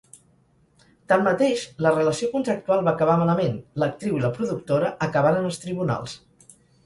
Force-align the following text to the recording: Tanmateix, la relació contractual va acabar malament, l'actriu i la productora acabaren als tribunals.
Tanmateix, 1.11 1.65
la 1.87 1.91
relació 1.97 2.29
contractual 2.31 2.81
va 2.87 2.93
acabar 2.97 3.19
malament, 3.23 3.61
l'actriu 3.83 4.17
i 4.21 4.25
la 4.25 4.33
productora 4.41 4.91
acabaren 5.09 5.47
als 5.51 5.63
tribunals. 5.67 6.17